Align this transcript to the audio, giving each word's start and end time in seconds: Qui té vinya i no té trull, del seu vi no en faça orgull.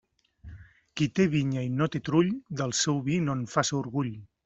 Qui 1.01 1.07
té 1.19 1.27
vinya 1.35 1.65
i 1.67 1.71
no 1.83 1.89
té 1.97 2.03
trull, 2.09 2.35
del 2.65 2.77
seu 2.83 3.01
vi 3.11 3.23
no 3.29 3.41
en 3.43 3.49
faça 3.57 3.81
orgull. 3.87 4.15